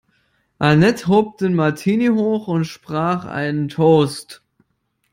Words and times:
Annette 0.57 1.05
hob 1.07 1.37
den 1.37 1.53
Martini 1.53 2.07
hoch 2.07 2.47
und 2.47 2.65
sprach 2.65 3.25
einen 3.25 3.69
Toast. 3.69 4.41